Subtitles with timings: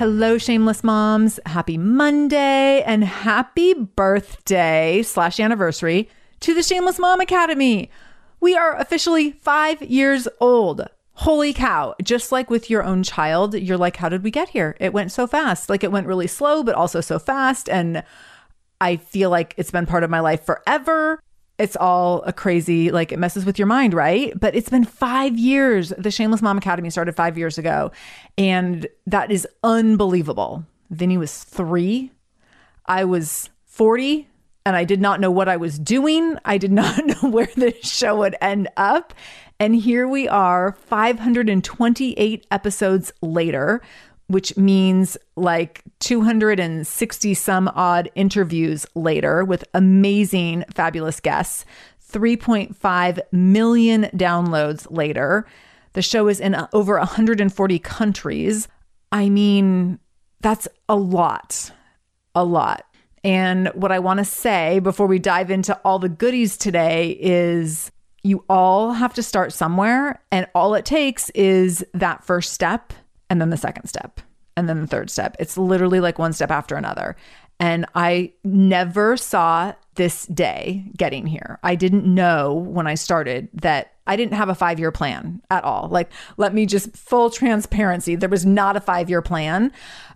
[0.00, 1.38] Hello, shameless moms.
[1.44, 6.08] Happy Monday and happy birthday slash anniversary
[6.40, 7.90] to the Shameless Mom Academy.
[8.40, 10.88] We are officially five years old.
[11.12, 11.94] Holy cow.
[12.02, 14.74] Just like with your own child, you're like, how did we get here?
[14.80, 15.68] It went so fast.
[15.68, 17.68] Like it went really slow, but also so fast.
[17.68, 18.02] And
[18.80, 21.20] I feel like it's been part of my life forever.
[21.60, 24.32] It's all a crazy, like it messes with your mind, right?
[24.38, 25.90] But it's been five years.
[25.98, 27.92] The Shameless Mom Academy started five years ago.
[28.38, 30.64] And that is unbelievable.
[30.88, 32.12] Vinny was three.
[32.86, 34.26] I was 40
[34.64, 36.38] and I did not know what I was doing.
[36.44, 39.12] I did not know where this show would end up.
[39.58, 43.82] And here we are, 528 episodes later,
[44.30, 51.64] which means like 260 some odd interviews later with amazing, fabulous guests,
[52.12, 55.46] 3.5 million downloads later.
[55.94, 58.68] The show is in uh, over 140 countries.
[59.10, 59.98] I mean,
[60.40, 61.72] that's a lot,
[62.36, 62.86] a lot.
[63.24, 67.90] And what I want to say before we dive into all the goodies today is
[68.22, 70.22] you all have to start somewhere.
[70.30, 72.92] And all it takes is that first step
[73.30, 74.20] and then the second step
[74.56, 75.36] and then the third step.
[75.38, 77.16] It's literally like one step after another.
[77.58, 81.58] And I never saw this day getting here.
[81.62, 85.62] I didn't know when I started that I didn't have a five year plan at
[85.62, 85.88] all.
[85.90, 88.16] Like, let me just full transparency.
[88.16, 89.72] There was not a five year plan.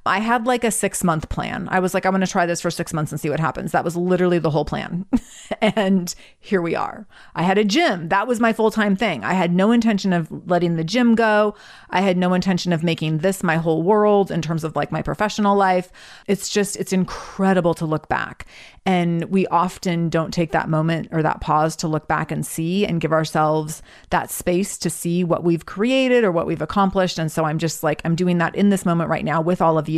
[0.07, 1.67] I had like a six month plan.
[1.71, 3.73] I was like, I'm going to try this for six months and see what happens.
[3.73, 5.07] That was literally the whole plan.
[5.63, 7.07] and here we are.
[7.35, 8.11] I had a gym.
[8.11, 9.25] That was my full time thing.
[9.25, 11.55] I had no intention of letting the gym go.
[11.89, 15.01] I had no intention of making this my whole world in terms of like my
[15.01, 15.91] professional life.
[16.27, 18.47] It's just, it's incredible to look back.
[18.87, 22.85] And we often don't take that moment or that pause to look back and see
[22.85, 23.81] and give ourselves
[24.11, 27.19] that space to see what we've created or what we've accomplished.
[27.19, 29.79] And so I'm just like, I'm doing that in this moment right now with all
[29.79, 29.94] of you.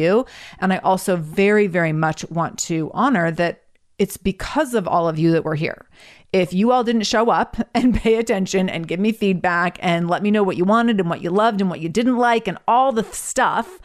[0.59, 3.63] And I also very, very much want to honor that
[3.99, 5.87] it's because of all of you that we're here.
[6.33, 10.23] If you all didn't show up and pay attention and give me feedback and let
[10.23, 12.59] me know what you wanted and what you loved and what you didn't like and
[12.69, 13.81] all the stuff,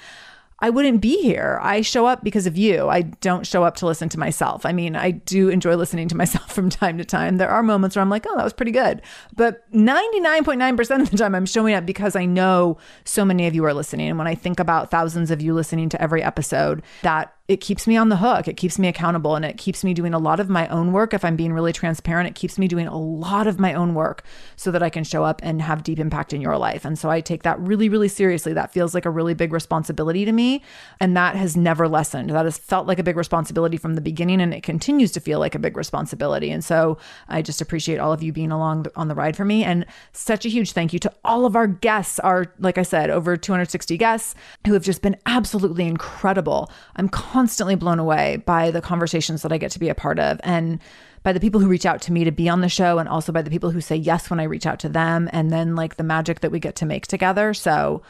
[0.61, 1.59] I wouldn't be here.
[1.61, 2.87] I show up because of you.
[2.87, 4.65] I don't show up to listen to myself.
[4.65, 7.37] I mean, I do enjoy listening to myself from time to time.
[7.37, 9.01] There are moments where I'm like, oh, that was pretty good.
[9.35, 13.65] But 99.9% of the time, I'm showing up because I know so many of you
[13.65, 14.09] are listening.
[14.09, 17.86] And when I think about thousands of you listening to every episode, that it keeps
[17.86, 18.48] me on the hook.
[18.48, 21.13] It keeps me accountable and it keeps me doing a lot of my own work.
[21.13, 24.24] If I'm being really transparent, it keeps me doing a lot of my own work
[24.56, 26.86] so that I can show up and have deep impact in your life.
[26.86, 28.53] And so I take that really, really seriously.
[28.53, 30.63] That feels like a really big responsibility to me.
[31.01, 32.30] And that has never lessened.
[32.30, 35.39] That has felt like a big responsibility from the beginning and it continues to feel
[35.39, 36.51] like a big responsibility.
[36.51, 39.65] And so I just appreciate all of you being along on the ride for me.
[39.65, 43.09] And such a huge thank you to all of our guests, our, like I said,
[43.09, 46.71] over 260 guests who have just been absolutely incredible.
[46.95, 47.40] I'm constantly
[47.75, 50.79] blown away by the conversations that I get to be a part of and
[51.23, 53.31] by the people who reach out to me to be on the show and also
[53.31, 55.97] by the people who say yes when I reach out to them and then like
[55.97, 57.53] the magic that we get to make together.
[57.53, 58.01] So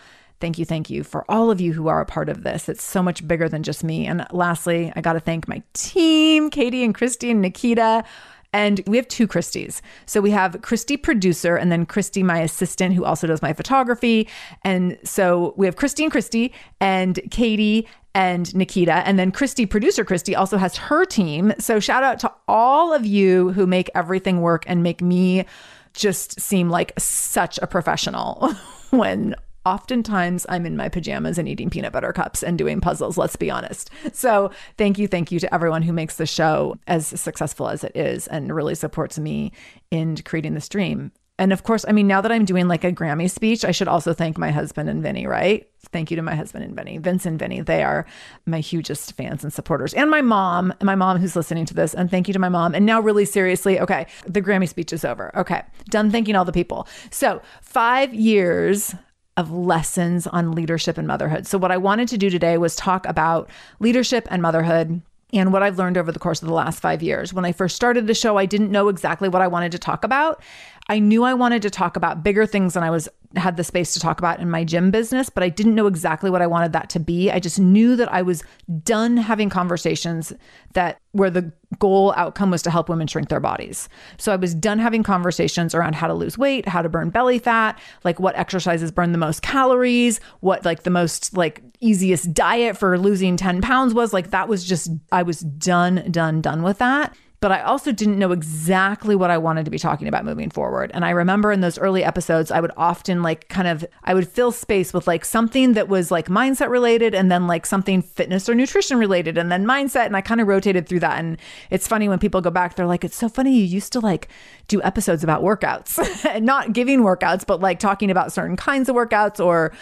[0.42, 2.68] Thank you, thank you for all of you who are a part of this.
[2.68, 4.08] It's so much bigger than just me.
[4.08, 8.04] And lastly, I got to thank my team, Katie and Christy and Nikita.
[8.54, 9.82] And we have two Christies.
[10.06, 14.28] So we have Christy, producer, and then Christy, my assistant, who also does my photography.
[14.64, 19.08] And so we have Christy and Christy, and Katie and Nikita.
[19.08, 21.54] And then Christy, producer Christy, also has her team.
[21.60, 25.46] So shout out to all of you who make everything work and make me
[25.94, 28.54] just seem like such a professional
[28.90, 29.36] when
[29.66, 33.52] oftentimes I'm in my pajamas and eating peanut butter cups and doing puzzles, let's be
[33.52, 33.90] honest.
[34.14, 37.96] So, thank you, thank you to everyone who makes the show as successful as it
[37.96, 39.52] is and really supports me
[39.90, 41.12] in creating this dream.
[41.42, 43.88] And of course, I mean, now that I'm doing like a Grammy speech, I should
[43.88, 45.68] also thank my husband and Vinny, right?
[45.92, 47.62] Thank you to my husband and Vinny, Vince and Vinny.
[47.62, 48.06] They are
[48.46, 49.96] my hugest fans and supporters.
[49.96, 51.96] And my mom, my mom who's listening to this.
[51.96, 52.76] And thank you to my mom.
[52.76, 55.36] And now, really seriously, okay, the Grammy speech is over.
[55.36, 56.88] Okay, done thanking all the people.
[57.10, 58.94] So, five years
[59.42, 61.48] of lessons on leadership and motherhood.
[61.48, 63.50] So, what I wanted to do today was talk about
[63.80, 65.02] leadership and motherhood
[65.34, 67.34] and what I've learned over the course of the last five years.
[67.34, 70.04] When I first started the show, I didn't know exactly what I wanted to talk
[70.04, 70.42] about.
[70.90, 73.94] I knew I wanted to talk about bigger things than I was had the space
[73.94, 76.74] to talk about in my gym business, but I didn't know exactly what I wanted
[76.74, 77.32] that to be.
[77.32, 78.44] I just knew that I was
[78.84, 80.34] done having conversations
[80.74, 83.90] that where the goal outcome was to help women shrink their bodies.
[84.18, 87.40] So I was done having conversations around how to lose weight, how to burn belly
[87.40, 92.78] fat, like what exercises burn the most calories, what like the most like easiest diet
[92.78, 94.14] for losing 10 pounds was.
[94.14, 98.20] Like that was just I was done, done, done with that but I also didn't
[98.20, 100.92] know exactly what I wanted to be talking about moving forward.
[100.94, 104.30] And I remember in those early episodes, I would often like kind of, I would
[104.30, 108.48] fill space with like something that was like mindset related and then like something fitness
[108.48, 110.06] or nutrition related and then mindset.
[110.06, 111.18] And I kind of rotated through that.
[111.18, 111.40] And
[111.72, 113.58] it's funny when people go back, they're like, it's so funny.
[113.58, 114.28] You used to like
[114.68, 119.44] do episodes about workouts not giving workouts, but like talking about certain kinds of workouts
[119.44, 119.74] or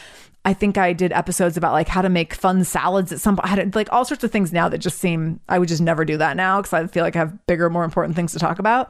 [0.50, 3.46] I think I did episodes about like how to make fun salads at some point.
[3.46, 6.04] I had like all sorts of things now that just seem I would just never
[6.04, 8.58] do that now because I feel like I have bigger, more important things to talk
[8.58, 8.90] about.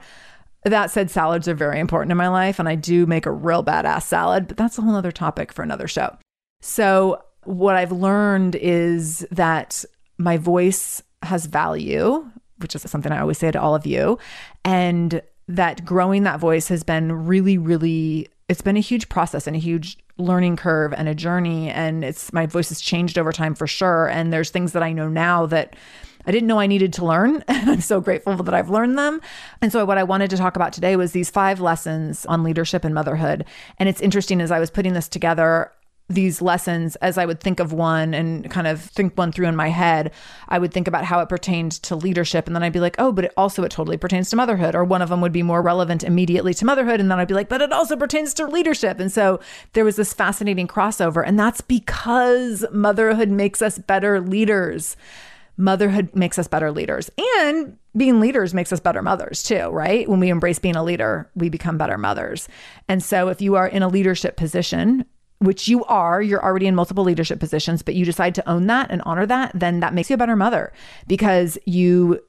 [0.63, 3.61] That said, salads are very important in my life, and I do make a real
[3.61, 6.17] badass salad, but that's a whole other topic for another show.
[6.61, 9.83] So, what I've learned is that
[10.17, 12.25] my voice has value,
[12.59, 14.17] which is something I always say to all of you,
[14.63, 19.55] and that growing that voice has been really, really, it's been a huge process and
[19.55, 23.55] a huge learning curve and a journey and it's my voice has changed over time
[23.55, 25.75] for sure and there's things that I know now that
[26.25, 29.21] I didn't know I needed to learn and I'm so grateful that I've learned them.
[29.61, 32.83] And so what I wanted to talk about today was these five lessons on leadership
[32.83, 33.45] and motherhood.
[33.77, 35.71] And it's interesting as I was putting this together,
[36.09, 39.55] these lessons as I would think of one and kind of think one through in
[39.55, 40.11] my head,
[40.47, 42.47] I would think about how it pertained to leadership.
[42.47, 44.73] And then I'd be like, oh, but it also it totally pertains to motherhood.
[44.73, 46.99] Or one of them would be more relevant immediately to motherhood.
[46.99, 48.99] And then I'd be like, but it also pertains to leadership.
[48.99, 49.39] And so
[49.73, 51.23] there was this fascinating crossover.
[51.25, 54.97] And that's because motherhood makes us better leaders.
[55.57, 57.11] Motherhood makes us better leaders.
[57.43, 60.07] And being leaders makes us better mothers too, right?
[60.07, 62.47] When we embrace being a leader, we become better mothers.
[62.87, 65.05] And so if you are in a leadership position,
[65.39, 68.91] which you are, you're already in multiple leadership positions, but you decide to own that
[68.91, 70.71] and honor that, then that makes you a better mother
[71.07, 72.19] because you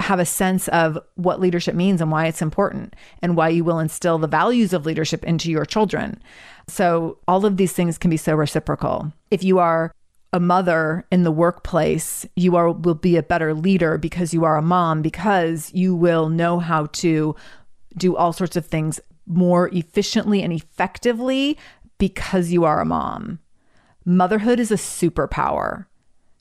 [0.00, 3.78] have a sense of what leadership means and why it's important and why you will
[3.78, 6.22] instill the values of leadership into your children.
[6.68, 9.12] So, all of these things can be so reciprocal.
[9.30, 9.90] If you are
[10.32, 14.56] a mother in the workplace, you are will be a better leader because you are
[14.56, 17.34] a mom because you will know how to
[17.96, 21.58] do all sorts of things more efficiently and effectively
[21.98, 23.40] because you are a mom.
[24.04, 25.86] Motherhood is a superpower.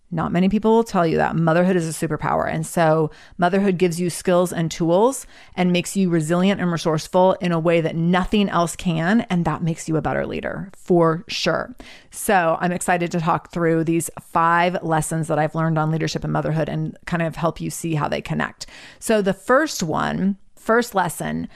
[0.10, 2.50] Not many people will tell you that motherhood is a superpower.
[2.50, 7.52] And so, motherhood gives you skills and tools and makes you resilient and resourceful in
[7.52, 9.22] a way that nothing else can.
[9.30, 11.76] And that makes you a better leader for sure.
[12.10, 16.32] So, I'm excited to talk through these five lessons that I've learned on leadership and
[16.32, 18.66] motherhood and kind of help you see how they connect.
[19.00, 21.50] So, the first one, first lesson,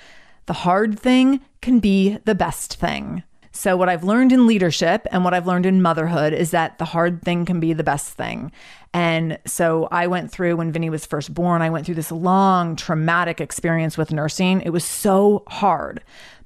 [0.47, 3.23] the hard thing can be the best thing.
[3.61, 6.85] So, what I've learned in leadership and what I've learned in motherhood is that the
[6.85, 8.51] hard thing can be the best thing.
[8.91, 12.75] And so, I went through when Vinny was first born, I went through this long
[12.75, 14.61] traumatic experience with nursing.
[14.61, 16.01] It was so hard.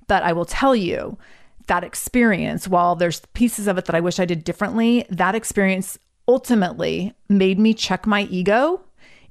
[0.07, 1.17] But I will tell you,
[1.67, 5.97] that experience, while there's pieces of it that I wish I did differently, that experience
[6.27, 8.81] ultimately made me check my ego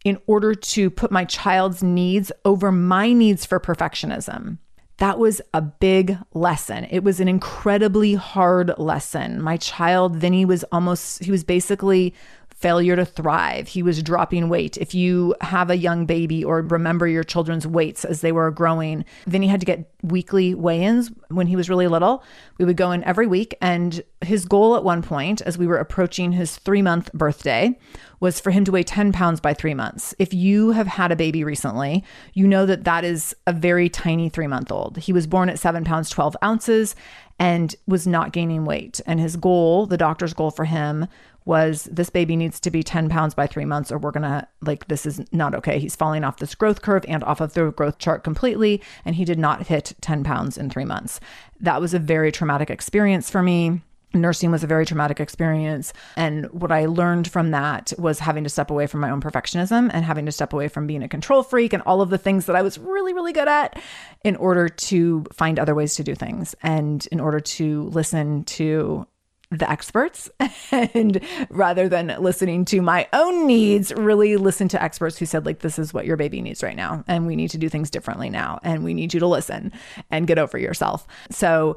[0.06, 4.56] in order to put my child's needs over my needs for perfectionism.
[4.98, 6.86] That was a big lesson.
[6.88, 9.42] It was an incredibly hard lesson.
[9.42, 12.14] My child, Vinny, was almost, he was basically
[12.54, 13.68] failure to thrive.
[13.68, 14.76] He was dropping weight.
[14.78, 19.04] If you have a young baby or remember your children's weights as they were growing,
[19.26, 22.22] Vinny had to get weekly weigh ins when he was really little.
[22.58, 23.56] We would go in every week.
[23.60, 27.78] And his goal at one point, as we were approaching his three month birthday,
[28.20, 30.14] was for him to weigh 10 pounds by three months.
[30.18, 34.28] If you have had a baby recently, you know that that is a very tiny
[34.28, 34.96] three month old.
[34.96, 36.94] He was born at seven pounds, 12 ounces
[37.38, 39.00] and was not gaining weight.
[39.06, 41.08] And his goal, the doctor's goal for him,
[41.44, 44.88] was this baby needs to be 10 pounds by three months or we're gonna like
[44.88, 45.78] this is not okay.
[45.78, 49.24] He's falling off this growth curve and off of the growth chart completely and he
[49.24, 51.20] did not hit 10 pounds in three months.
[51.60, 53.82] That was a very traumatic experience for me.
[54.14, 58.50] Nursing was a very traumatic experience and what i learned from that was having to
[58.50, 61.42] step away from my own perfectionism and having to step away from being a control
[61.42, 63.82] freak and all of the things that i was really really good at
[64.22, 69.04] in order to find other ways to do things and in order to listen to
[69.58, 70.30] the experts.
[70.70, 71.20] And
[71.50, 75.78] rather than listening to my own needs really listen to experts who said like this
[75.78, 78.58] is what your baby needs right now and we need to do things differently now
[78.62, 79.72] and we need you to listen
[80.10, 81.06] and get over yourself.
[81.30, 81.76] So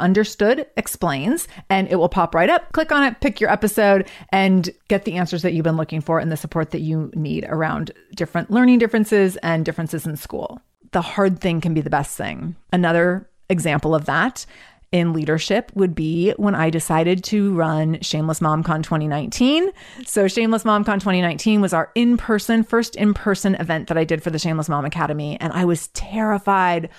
[0.01, 2.71] Understood Explains, and it will pop right up.
[2.73, 6.19] Click on it, pick your episode, and get the answers that you've been looking for
[6.19, 10.59] and the support that you need around different learning differences and differences in school.
[10.91, 12.55] The hard thing can be the best thing.
[12.73, 14.45] Another example of that
[14.91, 19.71] in leadership would be when I decided to run Shameless MomCon 2019.
[20.05, 24.21] So, Shameless MomCon 2019 was our in person, first in person event that I did
[24.21, 25.39] for the Shameless Mom Academy.
[25.39, 26.89] And I was terrified.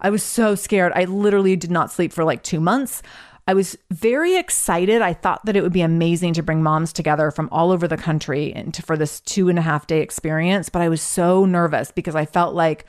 [0.00, 0.92] I was so scared.
[0.94, 3.02] I literally did not sleep for like two months.
[3.46, 5.02] I was very excited.
[5.02, 7.96] I thought that it would be amazing to bring moms together from all over the
[7.96, 10.68] country and to, for this two and a half day experience.
[10.68, 12.86] But I was so nervous because I felt like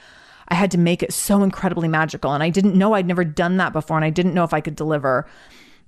[0.49, 2.33] I had to make it so incredibly magical.
[2.33, 3.97] And I didn't know I'd never done that before.
[3.97, 5.27] And I didn't know if I could deliver.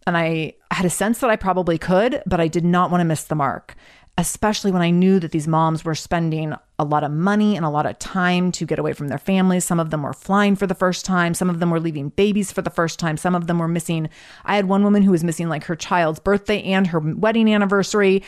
[0.08, 3.06] And I had a sense that I probably could, but I did not want to
[3.06, 3.76] miss the mark
[4.18, 7.70] especially when I knew that these moms were spending a lot of money and a
[7.70, 9.66] lot of time to get away from their families.
[9.66, 11.34] Some of them were flying for the first time.
[11.34, 13.18] Some of them were leaving babies for the first time.
[13.18, 14.10] Some of them were missing.
[14.46, 18.22] I had one woman who was missing like her child's birthday and her wedding anniversary.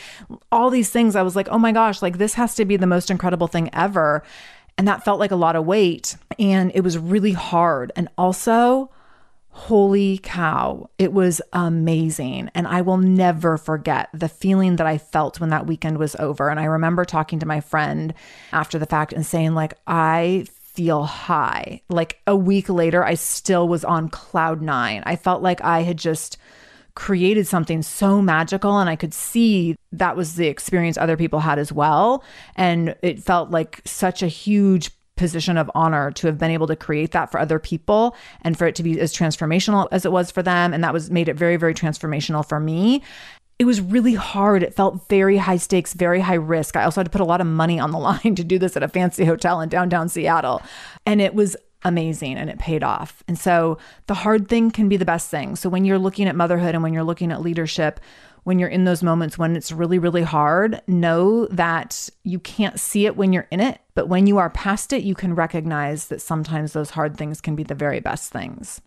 [0.50, 1.14] All these things.
[1.14, 3.70] I was like, oh my gosh, like this has to be the most incredible thing
[3.72, 4.24] ever.
[4.76, 6.16] And that felt like a lot of weight.
[6.38, 7.92] And it was really hard.
[7.94, 8.90] And also,
[9.56, 12.50] Holy cow, it was amazing.
[12.54, 16.50] And I will never forget the feeling that I felt when that weekend was over.
[16.50, 18.12] And I remember talking to my friend
[18.52, 21.80] after the fact and saying, like, I feel high.
[21.88, 25.02] Like a week later, I still was on cloud nine.
[25.06, 26.36] I felt like I had just
[26.94, 31.58] created something so magical and I could see that was the experience other people had
[31.58, 32.22] as well.
[32.56, 36.76] And it felt like such a huge position of honor to have been able to
[36.76, 40.30] create that for other people and for it to be as transformational as it was
[40.30, 40.72] for them.
[40.72, 43.02] And that was made it very very transformational for me.
[43.58, 44.62] It was really hard.
[44.62, 46.76] It felt very high stakes very high risk.
[46.76, 48.76] I also had to put a lot of money on the line to do this
[48.76, 50.62] at a fancy hotel in downtown seattle.
[51.06, 51.56] And it was
[51.86, 53.22] amazing and it paid off.
[53.28, 55.56] And so the hard thing can be the best thing.
[55.56, 58.00] So when you're looking at motherhood and when you're looking at leadership
[58.46, 63.04] when you're in those moments when it's really, really hard, know that you can't see
[63.04, 63.80] it when you're in it.
[63.94, 67.56] But when you are past it, you can recognize that sometimes those hard things can
[67.56, 68.80] be the very best things.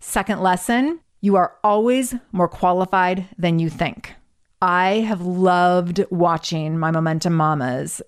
[0.00, 4.16] Second lesson you are always more qualified than you think.
[4.60, 8.02] I have loved watching my Momentum Mamas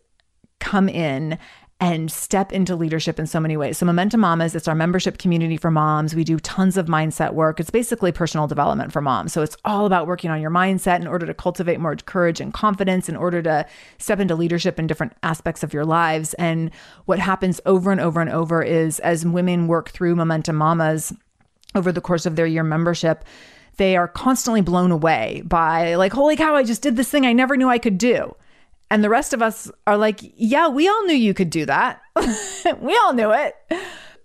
[0.59, 1.39] come in
[1.79, 3.77] and step into leadership in so many ways.
[3.77, 6.15] So, Momentum Mamas, it's our membership community for moms.
[6.15, 7.61] We do tons of mindset work.
[7.61, 9.35] It's basically personal development for moms.
[9.35, 12.53] So, it's all about working on your mindset in order to cultivate more courage and
[12.55, 13.67] confidence, in order to
[13.99, 16.33] step into leadership in different aspects of your lives.
[16.35, 16.71] And
[17.05, 21.13] what happens over and over and over is as women work through Momentum Mamas
[21.75, 23.23] over the course of their year membership,
[23.77, 27.35] they are constantly blown away by, like, holy cow, I just did this thing I
[27.35, 28.35] never knew I could do.
[28.91, 32.01] And the rest of us are like, yeah, we all knew you could do that.
[32.81, 33.55] we all knew it.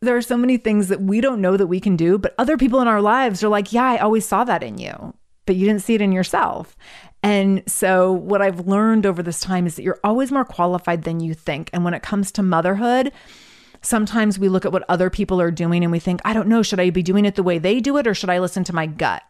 [0.02, 2.58] There are so many things that we don't know that we can do, but other
[2.58, 5.13] people in our lives are like, yeah, I always saw that in you,
[5.45, 6.76] but you didn't see it in yourself.
[7.24, 11.19] And so, what I've learned over this time is that you're always more qualified than
[11.19, 11.69] you think.
[11.71, 13.12] And when it comes to motherhood,
[13.82, 16.63] sometimes we look at what other people are doing and we think, I don't know,
[16.63, 18.74] should I be doing it the way they do it or should I listen to
[18.74, 19.21] my gut?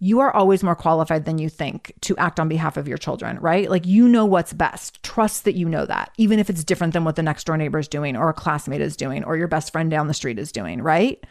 [0.00, 3.38] You are always more qualified than you think to act on behalf of your children,
[3.40, 3.68] right?
[3.68, 5.02] Like you know what's best.
[5.02, 7.78] Trust that you know that, even if it's different than what the next door neighbor
[7.78, 10.52] is doing or a classmate is doing or your best friend down the street is
[10.52, 11.24] doing, right?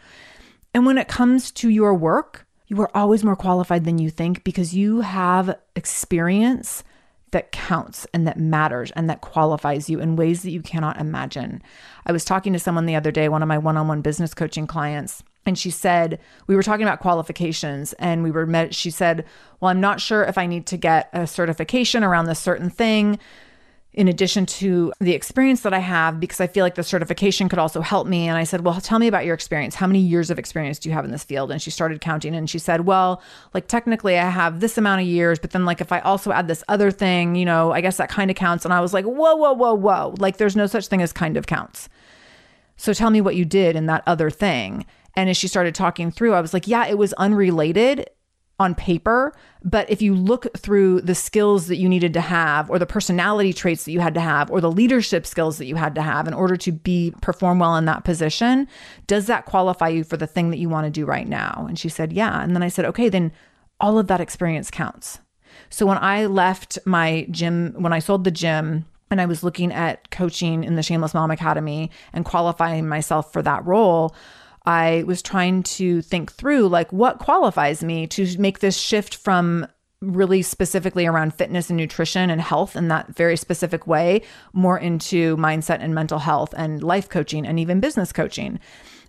[0.74, 4.44] And when it comes to your work, you are always more qualified than you think
[4.44, 6.84] because you have experience
[7.30, 11.62] that counts and that matters and that qualifies you in ways that you cannot imagine.
[12.06, 14.34] I was talking to someone the other day, one of my one on one business
[14.34, 18.90] coaching clients, and she said we were talking about qualifications and we were met she
[18.90, 19.24] said
[19.60, 23.18] well i'm not sure if i need to get a certification around this certain thing
[23.94, 27.58] in addition to the experience that i have because i feel like the certification could
[27.58, 28.28] also help me.
[28.28, 29.74] And i said well tell me about your experience.
[29.74, 31.50] How many years of experience do you have in this field?
[31.50, 33.20] And she started counting and she said well
[33.54, 36.46] like technically i have this amount of years but then like if i also add
[36.46, 38.64] this other thing you know i guess that kind of counts.
[38.64, 40.14] And i was like whoa whoa whoa whoa.
[40.18, 41.88] Like there's no such thing as kind of counts.
[42.76, 44.86] So tell me what you did in that other thing
[45.18, 48.08] and as she started talking through, I was like, yeah, it was unrelated,
[48.60, 49.32] on paper.
[49.64, 53.52] But if you look through the skills that you needed to have, or the personality
[53.52, 56.26] traits that you had to have, or the leadership skills that you had to have
[56.26, 58.66] in order to be perform well in that position,
[59.06, 61.66] does that qualify you for the thing that you want to do right now?
[61.68, 62.42] And she said, Yeah.
[62.42, 63.32] And then I said, Okay, then
[63.80, 65.20] all of that experience counts.
[65.70, 69.72] So when I left my gym, when I sold the gym, and I was looking
[69.72, 74.14] at coaching in the Shameless Mom Academy and qualifying myself for that role,
[74.68, 79.66] I was trying to think through like what qualifies me to make this shift from
[80.02, 84.20] really specifically around fitness and nutrition and health in that very specific way
[84.52, 88.60] more into mindset and mental health and life coaching and even business coaching.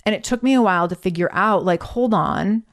[0.06, 2.64] And it took me a while to figure out like hold on,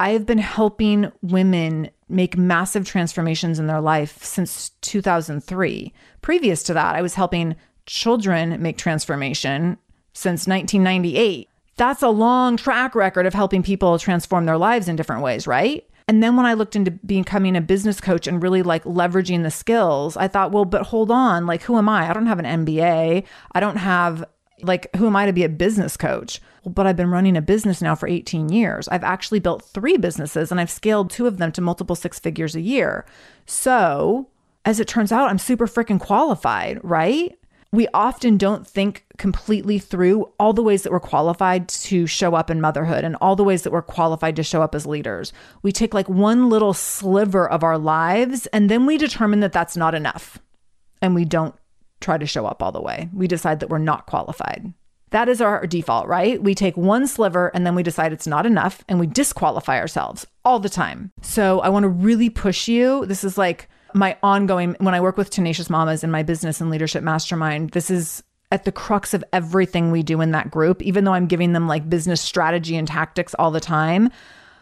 [0.00, 5.94] I have been helping women make massive transformations in their life since 2003.
[6.22, 7.54] Previous to that, I was helping
[7.86, 9.78] children make transformation
[10.12, 11.48] since 1998.
[11.76, 15.86] That's a long track record of helping people transform their lives in different ways, right?
[16.08, 19.50] And then when I looked into becoming a business coach and really like leveraging the
[19.50, 22.08] skills, I thought, well, but hold on, like, who am I?
[22.08, 23.24] I don't have an MBA.
[23.52, 24.24] I don't have,
[24.62, 26.40] like, who am I to be a business coach?
[26.66, 28.88] but I've been running a business now for 18 years.
[28.88, 32.56] I've actually built three businesses and I've scaled two of them to multiple six figures
[32.56, 33.06] a year.
[33.46, 34.28] So,
[34.64, 37.38] as it turns out, I'm super freaking qualified, right?
[37.72, 42.50] We often don't think completely through all the ways that we're qualified to show up
[42.50, 45.32] in motherhood and all the ways that we're qualified to show up as leaders.
[45.62, 49.76] We take like one little sliver of our lives and then we determine that that's
[49.76, 50.38] not enough.
[51.02, 51.54] And we don't
[52.00, 53.08] try to show up all the way.
[53.12, 54.72] We decide that we're not qualified.
[55.10, 56.42] That is our default, right?
[56.42, 60.26] We take one sliver and then we decide it's not enough and we disqualify ourselves
[60.44, 61.12] all the time.
[61.22, 63.06] So I want to really push you.
[63.06, 66.70] This is like my ongoing, when I work with Tenacious Mamas in my business and
[66.70, 71.04] leadership mastermind, this is at the crux of everything we do in that group, even
[71.04, 74.10] though I'm giving them like business strategy and tactics all the time.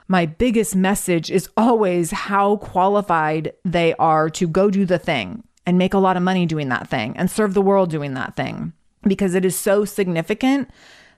[0.06, 5.78] My biggest message is always how qualified they are to go do the thing and
[5.78, 8.72] make a lot of money doing that thing and serve the world doing that thing
[9.02, 10.70] because it is so significant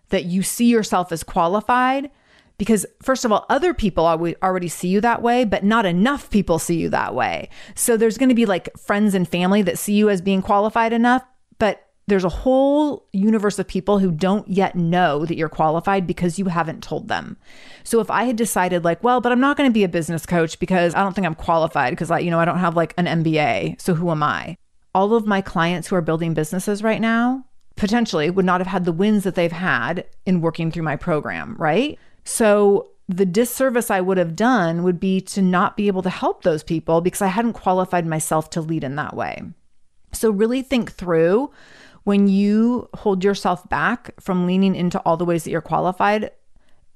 [0.09, 2.11] that you see yourself as qualified.
[2.59, 6.59] Because, first of all, other people already see you that way, but not enough people
[6.59, 7.51] see you that way.
[7.75, 10.92] So, there's going to be like friends and family that see you as being qualified
[10.92, 11.23] enough,
[11.59, 16.38] but there's a whole universe of people who don't yet know that you're qualified because
[16.38, 17.37] you haven't told them.
[17.83, 20.25] So if I had decided like, well, but I'm not going to be a business
[20.25, 22.95] coach because I don't think I'm qualified because I, you know, I don't have like
[22.97, 23.81] an MBA.
[23.81, 24.57] So who am I?
[24.95, 27.45] All of my clients who are building businesses right now,
[27.77, 31.55] potentially would not have had the wins that they've had in working through my program,
[31.59, 31.99] right?
[32.27, 36.43] So the disservice I would have done would be to not be able to help
[36.43, 39.43] those people because I hadn't qualified myself to lead in that way.
[40.12, 41.53] So really think through
[42.03, 46.33] when you hold yourself back from leaning into all the ways that you're qualified,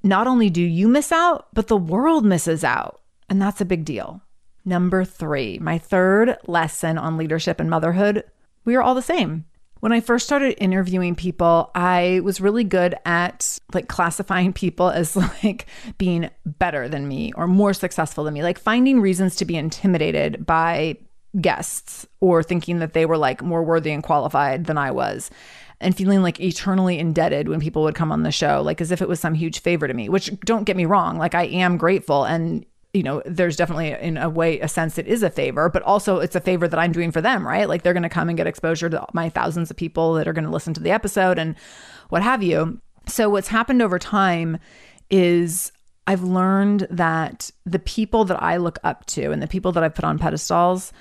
[0.03, 3.01] not only do you miss out, but the world misses out.
[3.29, 4.23] And that's a big deal.
[4.65, 8.25] Number three, my third lesson on leadership and motherhood
[8.65, 9.45] we are all the same.
[9.81, 15.17] When I first started interviewing people, I was really good at like classifying people as
[15.45, 15.67] like
[15.99, 20.47] being better than me or more successful than me, like finding reasons to be intimidated
[20.47, 20.97] by
[21.41, 25.31] guests or thinking that they were like more worthy and qualified than I was
[25.81, 29.01] and feeling like eternally indebted when people would come on the show, like as if
[29.01, 31.79] it was some huge favor to me, which don't get me wrong, like I am
[31.79, 35.69] grateful and you know, there's definitely in a way a sense it is a favor,
[35.69, 37.69] but also it's a favor that I'm doing for them, right?
[37.69, 40.33] Like they're going to come and get exposure to my thousands of people that are
[40.33, 41.55] going to listen to the episode and
[42.09, 42.81] what have you.
[43.07, 44.59] So what's happened over time
[45.09, 45.73] is
[46.07, 49.89] I've learned that the people that I look up to and the people that I
[49.89, 50.93] put on pedestals,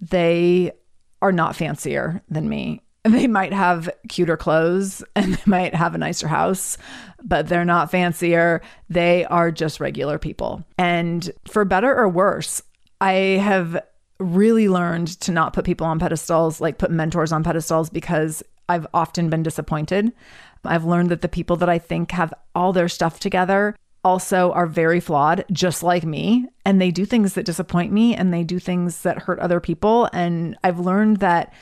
[0.00, 0.72] they
[1.20, 2.82] are not fancier than me.
[3.04, 6.78] They might have cuter clothes and they might have a nicer house,
[7.22, 8.62] but they're not fancier.
[8.88, 10.64] They are just regular people.
[10.78, 12.62] And for better or worse,
[13.00, 13.12] I
[13.42, 13.82] have
[14.18, 18.86] really learned to not put people on pedestals, like put mentors on pedestals, because I've
[18.94, 20.12] often been disappointed.
[20.64, 24.66] I've learned that the people that I think have all their stuff together also are
[24.66, 26.46] very flawed, just like me.
[26.64, 30.08] And they do things that disappoint me and they do things that hurt other people.
[30.12, 31.52] And I've learned that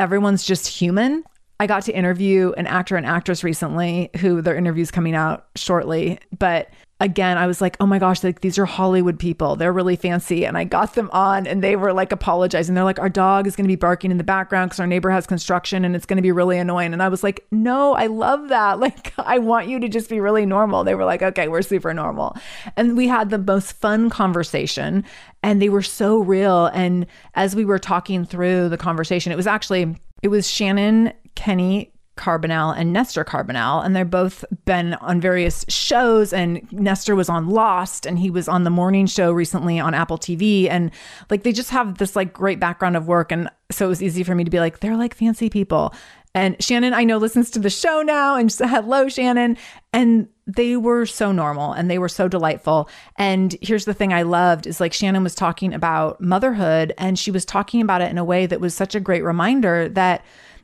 [0.00, 1.22] everyone's just human.
[1.60, 6.18] I got to interview an actor and actress recently who their interview's coming out shortly,
[6.38, 6.70] but
[7.00, 9.56] again, I was like, oh my gosh, like these are Hollywood people.
[9.56, 10.46] They're really fancy.
[10.46, 12.74] And I got them on and they were like apologizing.
[12.74, 15.10] They're like, our dog is going to be barking in the background because our neighbor
[15.10, 16.92] has construction and it's going to be really annoying.
[16.92, 18.78] And I was like, no, I love that.
[18.90, 20.84] Like, I want you to just be really normal.
[20.84, 22.34] They were like, okay, we're super normal.
[22.76, 25.04] And we had the most fun conversation
[25.42, 26.66] and they were so real.
[26.66, 31.90] And as we were talking through the conversation, it was actually, it was Shannon, Kenny,
[32.18, 36.34] Carbonell and Nestor Carbonell, and they're both been on various shows.
[36.34, 40.18] And Nestor was on Lost, and he was on the morning show recently on Apple
[40.18, 40.90] TV, and
[41.30, 44.22] like they just have this like great background of work, and so it was easy
[44.22, 45.94] for me to be like, they're like fancy people.
[46.34, 49.56] And Shannon, I know, listens to the show now, and just, hello, Shannon.
[49.94, 52.88] And they were so normal and they were so delightful.
[53.16, 57.30] And here's the thing I loved is like Shannon was talking about motherhood, and she
[57.30, 60.22] was talking about it in a way that was such a great reminder that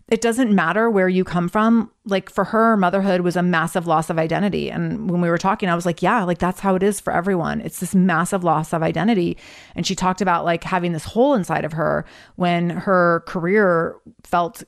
[0.09, 1.90] it doesn't matter where you come from.
[2.05, 4.71] Like for her, motherhood was a massive loss of identity.
[4.71, 7.12] And when we were talking, I was like, yeah, like that's how it is for
[7.12, 7.61] everyone.
[7.61, 9.37] It's this massive loss of identity.
[9.75, 12.05] And she talked about like having this hole inside of her
[12.37, 14.62] when her career felt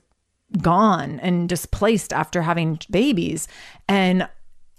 [0.61, 3.47] gone and displaced after having babies.
[3.87, 4.27] And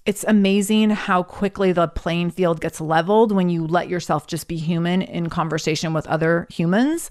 [0.05, 4.57] it's amazing how quickly the playing field gets leveled when you let yourself just be
[4.57, 7.11] human in conversation with other humans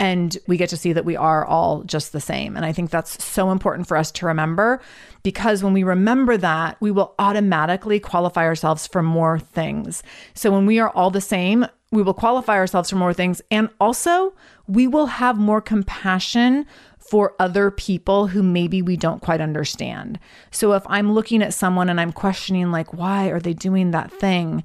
[0.00, 2.56] and we get to see that we are all just the same.
[2.56, 4.80] And I think that's so important for us to remember
[5.22, 10.02] because when we remember that, we will automatically qualify ourselves for more things.
[10.32, 13.42] So when we are all the same, we will qualify ourselves for more things.
[13.50, 14.32] And also,
[14.66, 16.64] we will have more compassion
[16.98, 20.18] for other people who maybe we don't quite understand.
[20.50, 24.10] So if I'm looking at someone and I'm questioning, like, why are they doing that
[24.12, 24.64] thing?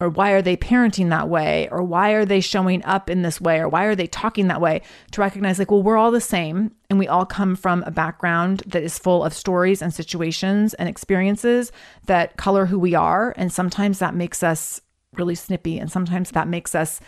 [0.00, 1.68] Or why are they parenting that way?
[1.70, 3.58] Or why are they showing up in this way?
[3.58, 4.82] Or why are they talking that way?
[5.12, 8.64] To recognize like well we're all the same and we all come from a background
[8.66, 11.70] that is full of stories and situations and experiences
[12.06, 13.34] that color who we are.
[13.36, 14.80] And sometimes that makes us
[15.14, 17.00] really snippy and sometimes that makes us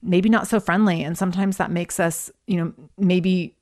[0.00, 3.56] maybe not so friendly and sometimes that makes us you know maybe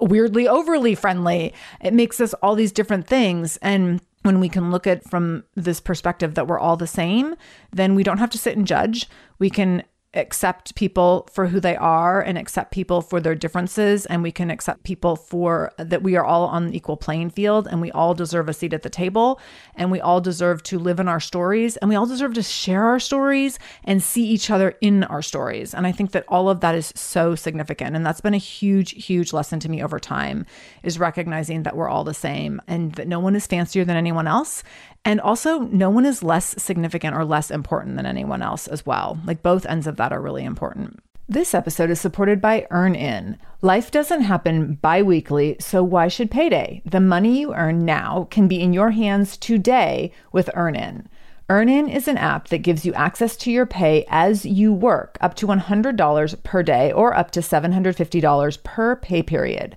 [0.00, 1.52] weirdly overly friendly.
[1.80, 3.56] It makes us all these different things.
[3.58, 7.34] And when we can look at from this perspective that we're all the same,
[7.72, 9.08] then we don't have to sit and judge.
[9.38, 9.82] We can
[10.14, 14.50] accept people for who they are and accept people for their differences and we can
[14.50, 18.14] accept people for that we are all on the equal playing field and we all
[18.14, 19.38] deserve a seat at the table
[19.74, 22.84] and we all deserve to live in our stories and we all deserve to share
[22.84, 26.60] our stories and see each other in our stories and i think that all of
[26.60, 30.46] that is so significant and that's been a huge huge lesson to me over time
[30.82, 34.26] is recognizing that we're all the same and that no one is fancier than anyone
[34.26, 34.64] else
[35.04, 39.18] and also, no one is less significant or less important than anyone else as well.
[39.24, 41.00] Like both ends of that are really important.
[41.30, 43.36] This episode is supported by EarnIn.
[43.60, 46.80] Life doesn't happen bi weekly, so why should payday?
[46.86, 51.04] The money you earn now can be in your hands today with EarnIn.
[51.50, 55.34] EarnIn is an app that gives you access to your pay as you work, up
[55.34, 59.76] to $100 per day or up to $750 per pay period.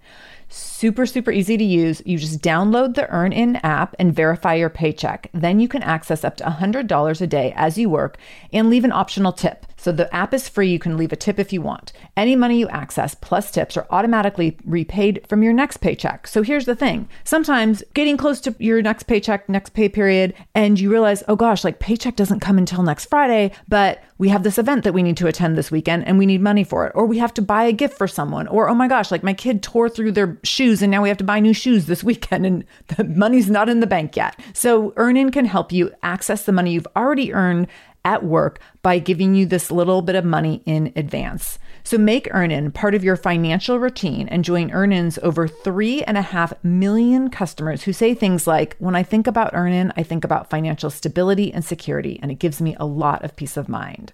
[0.81, 2.01] Super, super easy to use.
[2.07, 5.29] You just download the EarnIn app and verify your paycheck.
[5.31, 8.17] Then you can access up to $100 a day as you work
[8.51, 9.67] and leave an optional tip.
[9.77, 10.69] So the app is free.
[10.69, 11.91] You can leave a tip if you want.
[12.15, 16.27] Any money you access plus tips are automatically repaid from your next paycheck.
[16.27, 20.79] So here's the thing sometimes getting close to your next paycheck, next pay period, and
[20.79, 24.59] you realize, oh gosh, like paycheck doesn't come until next Friday, but we have this
[24.59, 26.91] event that we need to attend this weekend and we need money for it.
[26.93, 28.47] Or we have to buy a gift for someone.
[28.47, 30.37] Or, oh my gosh, like my kid tore through their
[30.71, 33.69] shoes and now we have to buy new shoes this weekend and the money's not
[33.69, 34.39] in the bank yet.
[34.53, 37.67] So EarnIn can help you access the money you've already earned
[38.03, 41.59] at work by giving you this little bit of money in advance.
[41.83, 46.21] So make EarnIn part of your financial routine and join EarnIn's over three and a
[46.21, 50.49] half million customers who say things like, When I think about EarnIn, I think about
[50.49, 54.13] financial stability and security, and it gives me a lot of peace of mind.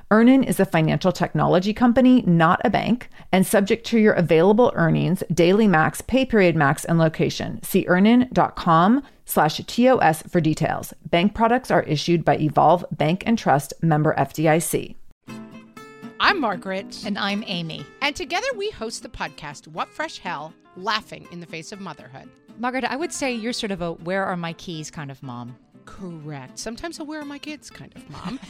[0.11, 5.23] EarnIn is a financial technology company, not a bank, and subject to your available earnings,
[5.33, 7.63] daily max, pay period max, and location.
[7.63, 10.93] See earnin.com slash TOS for details.
[11.09, 14.95] Bank products are issued by Evolve Bank and Trust member FDIC.
[16.19, 17.03] I'm Margaret.
[17.05, 17.85] And I'm Amy.
[18.01, 22.27] And together we host the podcast, What Fresh Hell Laughing in the Face of Motherhood.
[22.59, 25.55] Margaret, I would say you're sort of a where are my keys kind of mom.
[25.85, 26.59] Correct.
[26.59, 28.37] Sometimes a where are my kids kind of mom.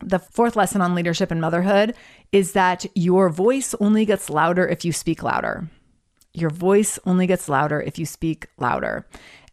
[0.00, 1.94] The fourth lesson on leadership and motherhood
[2.32, 5.68] is that your voice only gets louder if you speak louder.
[6.32, 9.06] Your voice only gets louder if you speak louder.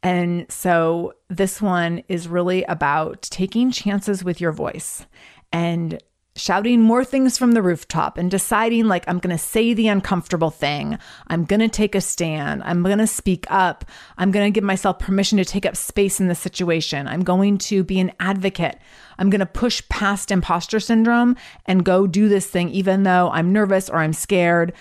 [0.04, 5.08] And so this one is really about taking chances with your voice
[5.52, 6.00] and
[6.36, 10.50] shouting more things from the rooftop and deciding like I'm going to say the uncomfortable
[10.50, 10.98] thing.
[11.28, 12.62] I'm going to take a stand.
[12.64, 13.86] I'm going to speak up.
[14.18, 17.08] I'm going to give myself permission to take up space in the situation.
[17.08, 18.80] I'm going to be an advocate.
[19.18, 23.54] I'm going to push past imposter syndrome and go do this thing even though I'm
[23.54, 24.74] nervous or I'm scared.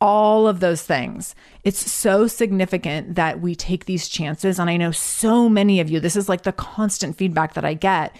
[0.00, 1.34] All of those things.
[1.62, 4.58] It's so significant that we take these chances.
[4.58, 7.74] And I know so many of you, this is like the constant feedback that I
[7.74, 8.14] get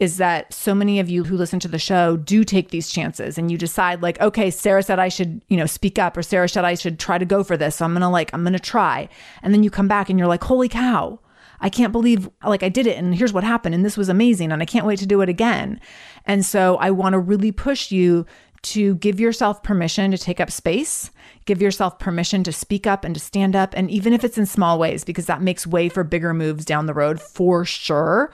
[0.00, 3.38] is that so many of you who listen to the show do take these chances
[3.38, 6.48] and you decide like okay sarah said i should you know speak up or sarah
[6.48, 9.08] said i should try to go for this so i'm gonna like i'm gonna try
[9.42, 11.18] and then you come back and you're like holy cow
[11.60, 14.50] i can't believe like i did it and here's what happened and this was amazing
[14.50, 15.80] and i can't wait to do it again
[16.26, 18.26] and so i want to really push you
[18.64, 21.10] to give yourself permission to take up space,
[21.44, 23.74] give yourself permission to speak up and to stand up.
[23.76, 26.86] And even if it's in small ways, because that makes way for bigger moves down
[26.86, 28.32] the road for sure.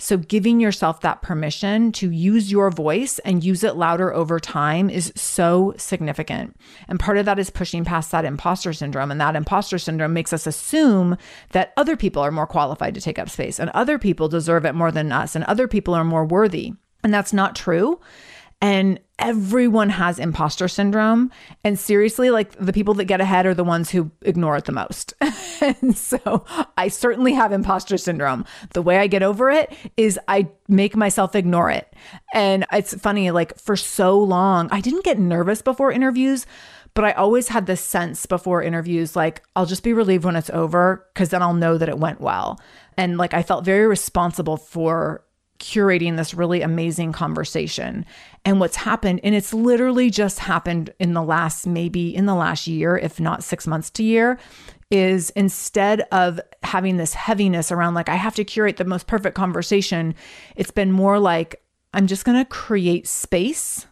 [0.00, 4.88] So, giving yourself that permission to use your voice and use it louder over time
[4.88, 6.56] is so significant.
[6.86, 9.10] And part of that is pushing past that imposter syndrome.
[9.10, 11.16] And that imposter syndrome makes us assume
[11.50, 14.74] that other people are more qualified to take up space and other people deserve it
[14.74, 16.74] more than us and other people are more worthy.
[17.02, 18.00] And that's not true.
[18.60, 21.30] And everyone has imposter syndrome.
[21.64, 24.72] And seriously, like the people that get ahead are the ones who ignore it the
[24.72, 25.14] most.
[25.60, 26.44] and so
[26.76, 28.44] I certainly have imposter syndrome.
[28.74, 31.92] The way I get over it is I make myself ignore it.
[32.32, 36.46] And it's funny, like for so long, I didn't get nervous before interviews.
[36.94, 40.50] But I always had this sense before interviews, like, I'll just be relieved when it's
[40.50, 42.60] over because then I'll know that it went well.
[42.96, 45.22] And like, I felt very responsible for
[45.58, 48.06] curating this really amazing conversation.
[48.44, 52.66] And what's happened, and it's literally just happened in the last, maybe in the last
[52.66, 54.38] year, if not six months to year,
[54.90, 59.34] is instead of having this heaviness around, like, I have to curate the most perfect
[59.34, 60.14] conversation,
[60.56, 63.86] it's been more like, I'm just going to create space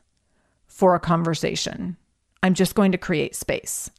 [0.66, 1.96] for a conversation.
[2.42, 3.90] I'm just going to create space.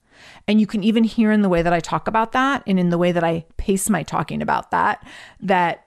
[0.48, 2.90] And you can even hear in the way that I talk about that and in
[2.90, 5.06] the way that I pace my talking about that,
[5.42, 5.87] that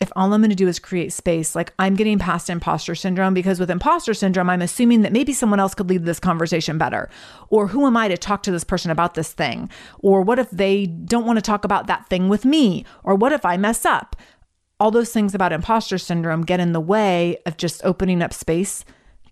[0.00, 3.34] if all I'm going to do is create space, like I'm getting past imposter syndrome
[3.34, 7.08] because with imposter syndrome, I'm assuming that maybe someone else could lead this conversation better.
[7.48, 9.70] Or who am I to talk to this person about this thing?
[9.98, 12.84] Or what if they don't want to talk about that thing with me?
[13.02, 14.14] Or what if I mess up?
[14.80, 18.84] All those things about imposter syndrome get in the way of just opening up space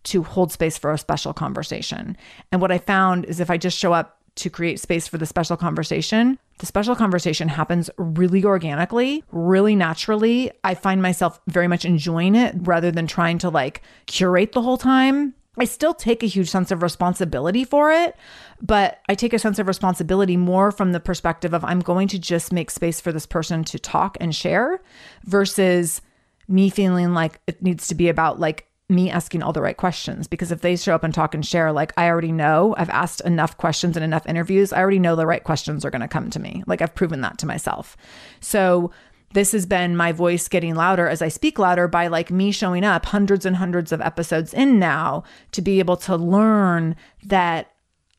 [0.05, 2.17] to hold space for a special conversation.
[2.51, 5.27] And what I found is if I just show up to create space for the
[5.27, 10.51] special conversation, the special conversation happens really organically, really naturally.
[10.65, 14.79] I find myself very much enjoying it rather than trying to like curate the whole
[14.79, 15.35] time.
[15.59, 18.15] I still take a huge sense of responsibility for it,
[18.61, 22.19] but I take a sense of responsibility more from the perspective of I'm going to
[22.19, 24.83] just make space for this person to talk and share
[25.25, 26.03] versus
[26.47, 30.29] me feeling like it needs to be about like me asking all the right questions
[30.29, 33.21] because if they show up and talk and share like I already know I've asked
[33.23, 36.31] enough questions in enough interviews I already know the right questions are going to come
[36.31, 37.97] to me like I've proven that to myself
[38.41, 38.93] so
[39.33, 42.85] this has been my voice getting louder as I speak louder by like me showing
[42.85, 46.95] up hundreds and hundreds of episodes in now to be able to learn
[47.25, 47.73] that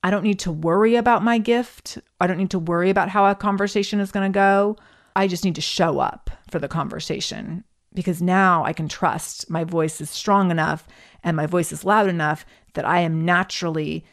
[0.03, 1.97] I don't need to worry about my gift.
[2.21, 4.77] I don't need to worry about how a conversation is going to go.
[5.15, 7.63] I just need to show up for the conversation
[7.97, 10.87] because now I can trust my voice is strong enough
[11.23, 14.05] and my voice is loud enough that I am naturally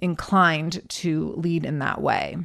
[0.00, 2.38] inclined to lead in that way.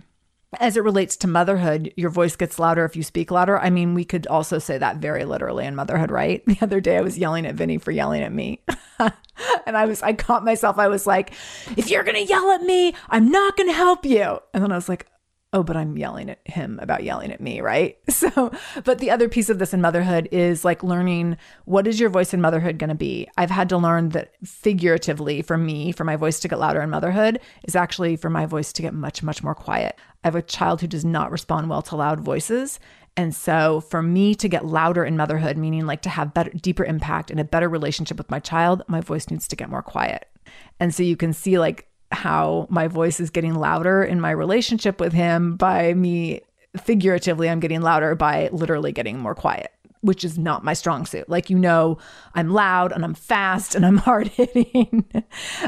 [0.60, 3.58] As it relates to motherhood, your voice gets louder if you speak louder.
[3.58, 6.44] I mean, we could also say that very literally in motherhood, right?
[6.48, 8.62] The other day I was yelling at Vinny for yelling at me.
[9.00, 10.78] and I was, I caught myself.
[10.78, 11.32] I was like,
[11.78, 14.38] if you're going to yell at me, I'm not going to help you.
[14.54, 15.08] And then I was like,
[15.54, 17.98] oh, but I'm yelling at him about yelling at me, right?
[18.24, 18.52] So,
[18.86, 21.36] but the other piece of this in motherhood is like learning
[21.66, 23.28] what is your voice in motherhood going to be?
[23.38, 26.90] I've had to learn that figuratively for me, for my voice to get louder in
[26.90, 30.00] motherhood is actually for my voice to get much, much more quiet.
[30.24, 32.80] I have a child who does not respond well to loud voices.
[33.18, 36.86] And so for me to get louder in motherhood, meaning like to have better, deeper
[36.86, 40.30] impact and a better relationship with my child, my voice needs to get more quiet.
[40.80, 45.00] And so you can see like how my voice is getting louder in my relationship
[45.00, 46.42] with him by me
[46.78, 49.72] figuratively, I'm getting louder by literally getting more quiet,
[50.02, 51.30] which is not my strong suit.
[51.30, 51.98] Like, you know,
[52.36, 55.06] I'm loud and I'm fast and I'm hard hitting.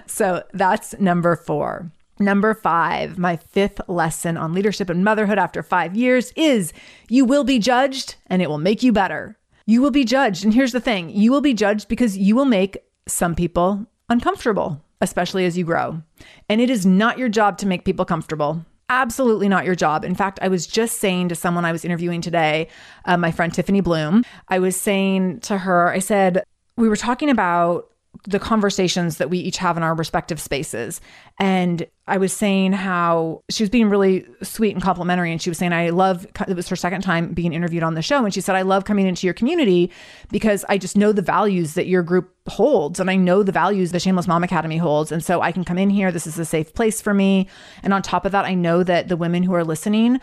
[0.07, 1.91] so that's number four.
[2.17, 6.71] Number five, my fifth lesson on leadership and motherhood after five years is
[7.09, 9.37] you will be judged and it will make you better.
[9.65, 10.45] You will be judged.
[10.45, 12.77] And here's the thing you will be judged because you will make
[13.07, 16.01] some people uncomfortable, especially as you grow.
[16.49, 18.65] And it is not your job to make people comfortable.
[18.89, 20.05] Absolutely not your job.
[20.05, 22.67] In fact, I was just saying to someone I was interviewing today,
[23.05, 26.43] uh, my friend Tiffany Bloom, I was saying to her, I said,
[26.77, 27.89] we were talking about
[28.27, 31.01] the conversations that we each have in our respective spaces.
[31.39, 35.31] And I was saying how she was being really sweet and complimentary.
[35.31, 38.01] And she was saying, I love, it was her second time being interviewed on the
[38.01, 38.23] show.
[38.23, 39.91] And she said, I love coming into your community
[40.29, 42.99] because I just know the values that your group holds.
[42.99, 45.11] And I know the values the Shameless Mom Academy holds.
[45.11, 46.11] And so I can come in here.
[46.11, 47.47] This is a safe place for me.
[47.81, 50.21] And on top of that, I know that the women who are listening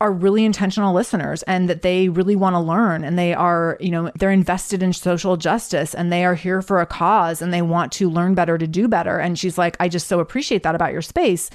[0.00, 3.90] are really intentional listeners and that they really want to learn and they are, you
[3.90, 7.62] know, they're invested in social justice and they are here for a cause and they
[7.62, 9.18] want to learn better to do better.
[9.18, 11.48] And she's like, I just so appreciate that about your space.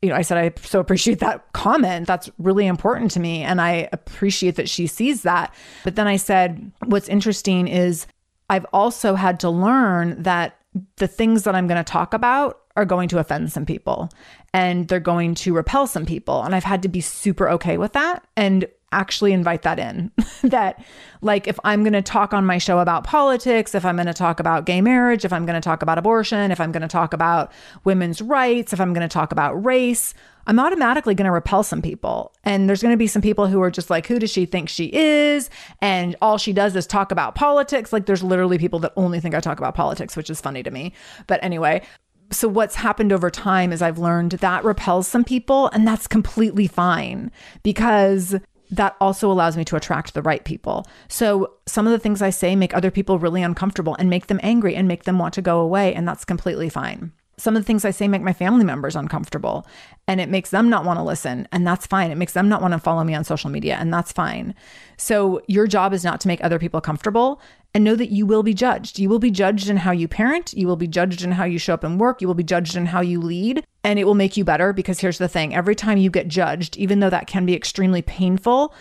[0.00, 2.06] You know, I said, I so appreciate that comment.
[2.06, 3.42] That's really important to me.
[3.42, 5.54] And I appreciate that she sees that.
[5.82, 8.06] But then I said, what's interesting is
[8.48, 10.58] I've also had to learn that
[10.96, 14.10] the things that I'm going to talk about are going to offend some people
[14.52, 16.42] and they're going to repel some people.
[16.42, 20.10] And I've had to be super okay with that and actually invite that in.
[20.42, 20.82] that,
[21.20, 24.14] like, if I'm going to talk on my show about politics, if I'm going to
[24.14, 26.88] talk about gay marriage, if I'm going to talk about abortion, if I'm going to
[26.88, 27.52] talk about
[27.84, 30.14] women's rights, if I'm going to talk about race,
[30.46, 32.32] I'm automatically going to repel some people.
[32.44, 34.68] And there's going to be some people who are just like, who does she think
[34.68, 35.50] she is?
[35.80, 37.92] And all she does is talk about politics.
[37.92, 40.70] Like, there's literally people that only think I talk about politics, which is funny to
[40.70, 40.92] me.
[41.26, 41.82] But anyway,
[42.30, 46.66] so what's happened over time is I've learned that repels some people and that's completely
[46.66, 47.30] fine
[47.62, 48.36] because
[48.70, 50.86] that also allows me to attract the right people.
[51.08, 54.40] So some of the things I say make other people really uncomfortable and make them
[54.42, 57.12] angry and make them want to go away and that's completely fine.
[57.36, 59.66] Some of the things I say make my family members uncomfortable
[60.06, 61.48] and it makes them not want to listen.
[61.52, 62.10] And that's fine.
[62.10, 63.76] It makes them not want to follow me on social media.
[63.76, 64.54] And that's fine.
[64.96, 67.40] So your job is not to make other people comfortable
[67.74, 68.98] and know that you will be judged.
[68.98, 70.54] You will be judged in how you parent.
[70.54, 72.20] You will be judged in how you show up and work.
[72.20, 73.64] You will be judged in how you lead.
[73.82, 76.76] And it will make you better because here's the thing every time you get judged,
[76.76, 78.72] even though that can be extremely painful,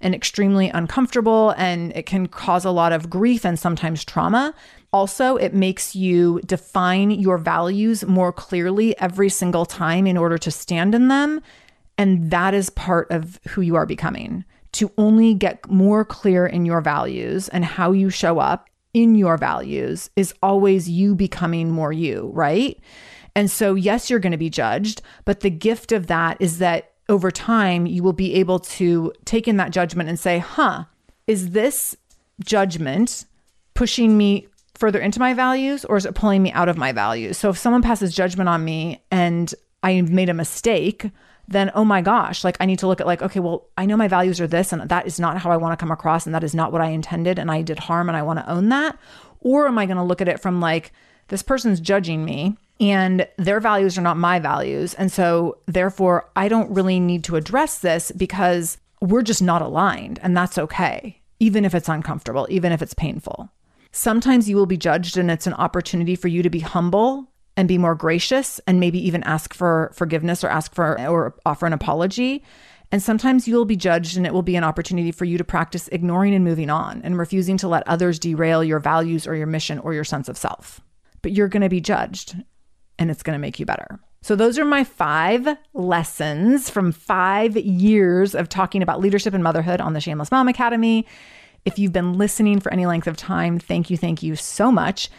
[0.00, 4.54] and extremely uncomfortable and it can cause a lot of grief and sometimes trauma.
[4.92, 10.50] Also, it makes you define your values more clearly every single time in order to
[10.50, 11.40] stand in them.
[11.98, 14.44] And that is part of who you are becoming
[14.78, 19.36] to only get more clear in your values and how you show up in your
[19.36, 22.78] values is always you becoming more you, right?
[23.34, 26.92] And so, yes, you're going to be judged, but the gift of that is that
[27.08, 30.84] over time, you will be able to take in that judgment and say, huh,
[31.26, 31.96] is this
[32.44, 33.24] judgment
[33.74, 37.36] pushing me further into my values or is it pulling me out of my values?
[37.36, 39.52] So if someone passes judgment on me and
[39.82, 41.10] I made a mistake,
[41.48, 43.96] then oh my gosh, like I need to look at like, okay, well, I know
[43.96, 46.34] my values are this and that is not how I want to come across and
[46.34, 48.68] that is not what I intended and I did harm and I want to own
[48.68, 48.98] that.
[49.40, 50.92] Or am I going to look at it from like,
[51.28, 54.94] this person's judging me and their values are not my values.
[54.94, 60.18] And so, therefore, I don't really need to address this because we're just not aligned.
[60.22, 63.50] And that's okay, even if it's uncomfortable, even if it's painful.
[63.92, 67.66] Sometimes you will be judged, and it's an opportunity for you to be humble and
[67.66, 71.72] be more gracious and maybe even ask for forgiveness or ask for or offer an
[71.72, 72.44] apology.
[72.92, 75.88] And sometimes you'll be judged, and it will be an opportunity for you to practice
[75.88, 79.80] ignoring and moving on and refusing to let others derail your values or your mission
[79.80, 80.80] or your sense of self.
[81.20, 82.36] But you're going to be judged
[82.96, 83.98] and it's going to make you better.
[84.22, 89.80] So, those are my five lessons from five years of talking about leadership and motherhood
[89.80, 91.06] on the Shameless Mom Academy.
[91.64, 95.10] If you've been listening for any length of time, thank you, thank you so much.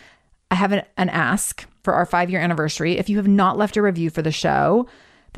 [0.52, 2.98] I have an, an ask for our five year anniversary.
[2.98, 4.88] If you have not left a review for the show,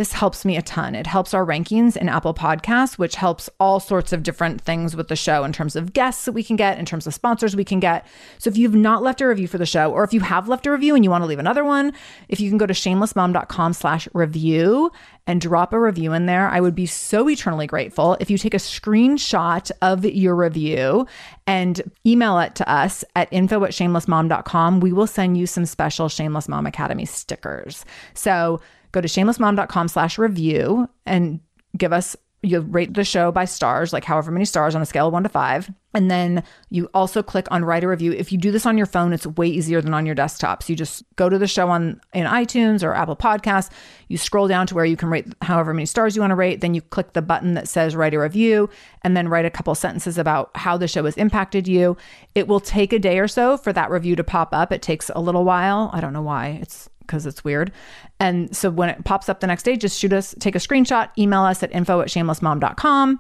[0.01, 0.95] this helps me a ton.
[0.95, 5.09] It helps our rankings in Apple Podcasts, which helps all sorts of different things with
[5.09, 7.63] the show in terms of guests that we can get, in terms of sponsors we
[7.63, 8.07] can get.
[8.39, 10.65] So if you've not left a review for the show, or if you have left
[10.65, 11.93] a review and you want to leave another one,
[12.29, 14.91] if you can go to shamelessmom.com slash review
[15.27, 18.55] and drop a review in there, I would be so eternally grateful if you take
[18.55, 21.05] a screenshot of your review
[21.45, 24.79] and email it to us at info at shamelessmom.com.
[24.79, 27.85] We will send you some special Shameless Mom Academy stickers.
[28.15, 28.61] So
[28.91, 31.39] go to shamelessmom.com slash review and
[31.77, 35.07] give us you rate the show by stars, like however many stars on a scale
[35.07, 35.71] of one to five.
[35.93, 38.13] And then you also click on write a review.
[38.13, 40.63] If you do this on your phone, it's way easier than on your desktop.
[40.63, 43.69] So you just go to the show on in iTunes or Apple Podcasts.
[44.07, 46.61] You scroll down to where you can rate however many stars you want to rate.
[46.61, 48.69] Then you click the button that says write a review
[49.03, 51.95] and then write a couple sentences about how the show has impacted you.
[52.33, 54.71] It will take a day or so for that review to pop up.
[54.71, 55.91] It takes a little while.
[55.93, 56.59] I don't know why.
[56.61, 57.71] It's because it's weird.
[58.19, 61.09] And so when it pops up the next day, just shoot us, take a screenshot,
[61.17, 63.19] email us at info at shamelessmom.com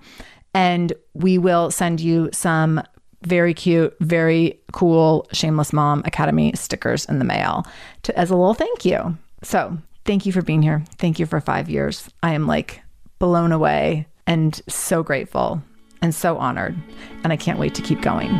[0.53, 2.81] and we will send you some
[3.23, 7.65] very cute, very cool Shameless Mom Academy stickers in the mail
[8.03, 9.17] to, as a little thank you.
[9.43, 10.83] So, thank you for being here.
[10.97, 12.09] Thank you for five years.
[12.23, 12.81] I am like
[13.19, 15.61] blown away and so grateful
[16.01, 16.75] and so honored.
[17.23, 18.31] And I can't wait to keep going.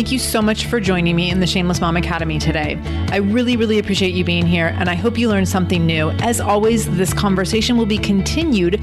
[0.00, 2.80] Thank you so much for joining me in the Shameless Mom Academy today.
[3.10, 6.08] I really, really appreciate you being here, and I hope you learned something new.
[6.22, 8.82] As always, this conversation will be continued